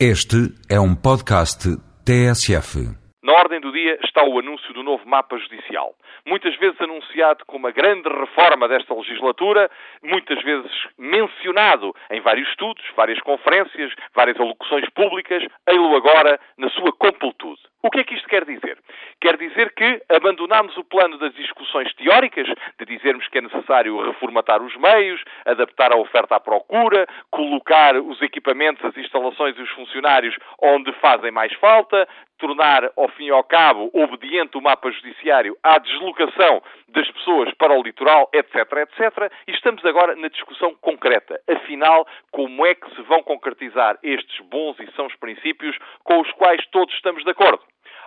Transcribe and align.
Este 0.00 0.50
é 0.68 0.80
um 0.80 0.92
podcast 0.92 1.70
TSF. 2.04 2.82
Na 3.22 3.32
ordem 3.34 3.60
do 3.60 3.70
dia 3.70 3.96
está 4.02 4.24
o 4.24 4.40
anúncio 4.40 4.74
do 4.74 4.82
novo 4.82 5.08
mapa 5.08 5.38
judicial. 5.38 5.94
Muitas 6.26 6.58
vezes 6.58 6.80
anunciado 6.80 7.44
como 7.46 7.68
a 7.68 7.70
grande 7.70 8.08
reforma 8.08 8.66
desta 8.66 8.92
legislatura, 8.92 9.70
muitas 10.02 10.42
vezes 10.42 10.72
mencionado 10.98 11.94
em 12.10 12.20
vários 12.20 12.48
estudos, 12.48 12.82
várias 12.96 13.20
conferências, 13.20 13.92
várias 14.12 14.38
alocuções 14.40 14.84
públicas, 14.90 15.44
ei-lo 15.68 15.94
agora 15.94 16.40
na 16.58 16.68
sua 16.70 16.92
completude. 16.92 17.62
O 17.80 17.88
que 17.88 18.00
é 18.00 18.04
que 18.04 18.14
isto 18.14 18.28
quer 18.28 18.44
dizer? 18.44 18.76
Quer 19.24 19.38
dizer 19.38 19.72
que 19.72 20.02
abandonamos 20.10 20.76
o 20.76 20.84
plano 20.84 21.16
das 21.16 21.32
discussões 21.32 21.90
teóricas, 21.94 22.46
de 22.78 22.84
dizermos 22.84 23.26
que 23.28 23.38
é 23.38 23.40
necessário 23.40 23.98
reformatar 24.04 24.62
os 24.62 24.76
meios, 24.76 25.18
adaptar 25.46 25.94
a 25.94 25.96
oferta 25.96 26.36
à 26.36 26.40
procura, 26.40 27.06
colocar 27.30 27.96
os 27.96 28.20
equipamentos, 28.20 28.84
as 28.84 28.94
instalações 28.98 29.56
e 29.56 29.62
os 29.62 29.70
funcionários 29.70 30.36
onde 30.60 30.92
fazem 31.00 31.30
mais 31.30 31.50
falta, 31.54 32.06
tornar, 32.36 32.92
ao 32.98 33.08
fim 33.08 33.28
e 33.28 33.30
ao 33.30 33.42
cabo, 33.42 33.88
obediente 33.94 34.58
o 34.58 34.60
mapa 34.60 34.90
judiciário 34.90 35.56
à 35.62 35.78
deslocação 35.78 36.62
das 36.88 37.10
pessoas 37.12 37.50
para 37.54 37.72
o 37.72 37.82
litoral, 37.82 38.28
etc, 38.30 38.56
etc. 38.56 39.32
E 39.48 39.52
estamos 39.52 39.82
agora 39.86 40.14
na 40.16 40.28
discussão 40.28 40.74
concreta. 40.82 41.40
Afinal, 41.48 42.06
como 42.30 42.66
é 42.66 42.74
que 42.74 42.94
se 42.94 43.00
vão 43.00 43.22
concretizar 43.22 43.96
estes 44.02 44.38
bons 44.50 44.78
e 44.80 44.92
sãos 44.94 45.16
princípios 45.16 45.78
com 46.02 46.20
os 46.20 46.30
quais 46.32 46.62
todos 46.66 46.94
estamos 46.94 47.24
de 47.24 47.30
acordo? 47.30 47.62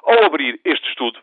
Ao 0.07 0.23
abrir 0.23 0.57
este 0.63 0.87
estudo, 0.87 1.19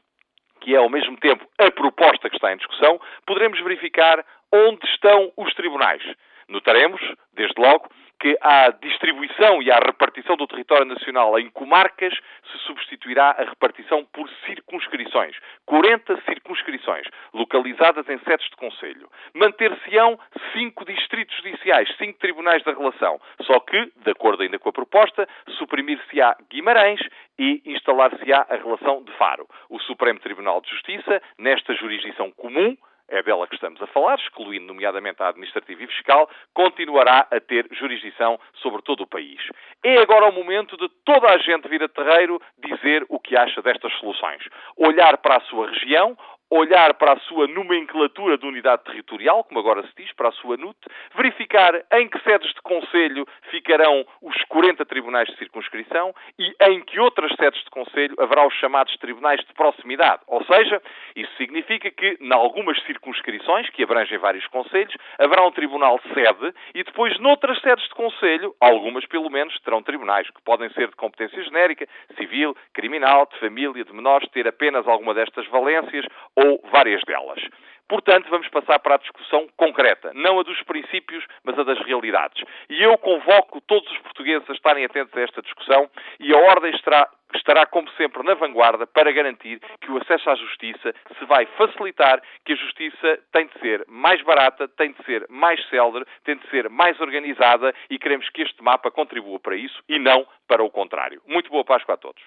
que 0.61 0.75
é 0.75 0.77
ao 0.77 0.91
mesmo 0.91 1.17
tempo 1.17 1.49
a 1.59 1.71
proposta 1.71 2.29
que 2.29 2.37
está 2.37 2.53
em 2.53 2.59
discussão, 2.59 3.01
poderemos 3.27 3.59
verificar 3.63 4.23
onde 4.53 4.87
estão 4.87 5.33
os 5.39 5.55
tribunais. 5.55 6.03
Notaremos, 6.49 7.01
desde 7.33 7.59
logo, 7.59 7.89
que 8.21 8.37
à 8.41 8.71
distribuição 8.71 9.63
e 9.63 9.71
à 9.71 9.79
repartição 9.79 10.37
do 10.37 10.47
território 10.47 10.87
nacional 10.87 11.39
em 11.39 11.51
comarcas 11.51 12.15
se 12.51 12.59
substituirá 12.67 13.31
a 13.31 13.45
repartição 13.45 14.05
por 14.13 14.29
circunscrições. 14.47 15.37
40 15.67 16.23
circunscrições, 16.23 17.07
localizadas 17.33 18.09
em 18.09 18.19
setes 18.21 18.49
de 18.49 18.57
conselho. 18.57 19.11
Manter-se-ão 19.35 20.19
cinco 20.53 20.85
distritos 20.85 21.37
judiciais, 21.37 21.95
cinco 21.97 22.19
tribunais 22.19 22.63
da 22.65 22.73
relação. 22.73 23.21
Só 23.43 23.59
que, 23.61 23.93
de 23.97 24.11
acordo 24.11 24.43
ainda 24.43 24.59
com 24.59 24.69
a 24.69 24.73
proposta, 24.73 25.29
suprimir-se-á 25.59 26.37
Guimarães 26.51 27.01
e 27.39 27.63
instalar-se-á 27.65 28.47
a 28.49 28.57
relação 28.57 29.03
de 29.03 29.13
Faro. 29.13 29.47
O 29.69 29.79
Supremo 29.81 30.21
Tribunal 30.21 30.61
de 30.61 30.71
Justiça, 30.71 31.23
nesta 31.39 31.75
jurisdição 31.75 32.31
comum, 32.33 32.77
é 33.09 33.23
dela 33.23 33.47
que 33.47 33.55
estamos 33.55 33.81
a 33.83 33.87
falar, 33.89 34.17
excluindo 34.17 34.67
nomeadamente 34.67 35.23
a 35.23 35.29
administrativa 35.29 35.83
e 35.83 35.87
fiscal, 35.87 36.29
continuará 36.55 37.27
a 37.31 37.41
ter 37.41 37.69
jurisdição 37.73 38.39
sobre 38.55 38.83
todo 38.83 39.03
o 39.03 39.07
país. 39.07 39.41
É 39.83 39.99
agora 39.99 40.29
o 40.29 40.33
momento 40.33 40.77
de 40.77 40.89
toda 41.05 41.29
a 41.31 41.39
gente 41.39 41.69
vir 41.69 41.83
a 41.83 41.89
terreiro 41.89 42.41
dizer 42.59 43.05
o 43.09 43.21
que 43.21 43.37
acha 43.37 43.61
destas 43.61 43.93
soluções. 43.99 44.43
Olhar 44.77 45.19
para 45.19 45.37
a 45.37 45.41
sua 45.43 45.69
região, 45.69 46.17
olhar 46.55 46.95
para 46.95 47.15
a 47.15 47.21
sua 47.21 47.49
nomenclatura 47.49 48.39
de 48.39 48.47
unidade 48.47 48.85
territorial, 48.85 49.43
como 49.43 49.59
agora 49.59 49.83
se 49.83 49.93
diz, 49.97 50.13
para 50.13 50.29
a 50.29 50.33
sua 50.33 50.57
NUT, 50.57 50.77
verificar 51.17 51.75
em 51.93 52.09
que 52.09 52.19
sedes 52.21 52.53
de 52.55 52.63
Conselho 52.63 53.27
ficarão 53.51 54.07
os 54.23 54.37
40 54.45 54.85
tribunais 54.87 55.29
de 55.29 55.37
circunscrição 55.37 56.15
e 56.39 56.55
em 56.69 56.81
que 56.83 57.01
outras 57.01 57.35
sedes 57.35 57.63
de 57.65 57.71
Conselho 57.71 58.15
haverá 58.19 58.47
os 58.47 58.55
chamados 58.55 58.97
tribunais 58.99 59.41
de 59.41 59.53
proximidade. 59.53 60.23
Ou 60.29 60.45
seja, 60.45 60.81
isso 61.17 61.35
significa 61.37 61.91
que, 61.91 62.19
em 62.21 62.33
algumas 62.33 62.81
circunscrições, 62.85 63.69
que 63.71 63.83
abrangem 63.83 64.19
vários 64.19 64.47
Conselhos, 64.47 64.95
haverá 65.19 65.45
um 65.45 65.51
tribunal 65.51 66.01
sede 66.13 66.55
e 66.75 66.85
depois, 66.85 67.19
noutras 67.19 67.61
sedes 67.63 67.85
de 67.85 67.95
Conselho, 67.95 68.55
algumas 68.61 69.05
pelo 69.07 69.29
menos, 69.29 69.59
terão 69.61 69.83
tribunais 69.83 70.31
que 70.31 70.43
podem 70.43 70.71
ser 70.71 70.89
de 70.89 70.97
competência 70.97 71.43
genérica, 71.43 71.87
civil, 72.17 72.57
criminal, 72.73 73.27
de 73.33 73.41
família, 73.41 73.85
de 73.85 73.93
menores, 73.93 74.29
ter 74.31 74.47
apenas 74.47 74.87
alguma 74.87 75.15
destas 75.15 75.47
valências 75.49 76.07
ou 76.45 76.61
várias 76.71 77.03
delas. 77.05 77.41
Portanto, 77.89 78.29
vamos 78.31 78.49
passar 78.49 78.79
para 78.79 78.95
a 78.95 78.99
discussão 78.99 79.47
concreta, 79.57 80.11
não 80.15 80.41
a 80.41 80.43
dos 80.43 80.61
princípios, 80.63 81.25
mas 81.45 81.59
a 81.59 81.65
das 81.65 81.79
realidades. 81.81 82.43
E 82.71 82.83
eu 82.83 82.97
convoco 82.97 83.61
todos 83.61 83.91
os 83.91 83.99
portugueses 83.99 84.49
a 84.49 84.55
estarem 84.55 84.85
atentos 84.85 85.15
a 85.17 85.21
esta 85.21 85.43
discussão 85.43 85.89
e 86.19 86.33
a 86.33 86.39
ordem 86.39 86.75
estará, 86.75 87.09
estará, 87.35 87.67
como 87.67 87.89
sempre, 87.91 88.23
na 88.23 88.35
vanguarda 88.35 88.87
para 88.87 89.13
garantir 89.13 89.61
que 89.83 89.91
o 89.91 89.99
acesso 89.99 90.31
à 90.31 90.35
justiça 90.35 90.95
se 91.19 91.25
vai 91.27 91.45
facilitar, 91.59 92.23
que 92.45 92.55
a 92.55 92.57
justiça 92.57 93.19
tem 93.31 93.47
de 93.49 93.59
ser 93.61 93.85
mais 93.87 94.23
barata, 94.23 94.67
tem 94.67 94.93
de 94.93 95.05
ser 95.05 95.27
mais 95.29 95.63
célere, 95.69 96.07
tem 96.25 96.37
de 96.37 96.49
ser 96.49 96.71
mais 96.71 96.99
organizada 97.01 97.75
e 97.91 97.99
queremos 97.99 98.29
que 98.31 98.43
este 98.43 98.63
mapa 98.63 98.91
contribua 98.91 99.39
para 99.39 99.57
isso 99.57 99.83
e 99.89 99.99
não 99.99 100.27
para 100.49 100.65
o 100.65 100.71
contrário. 100.71 101.21
Muito 101.27 101.51
boa 101.51 101.65
Páscoa 101.65 101.95
a 101.95 101.99
todos. 101.99 102.25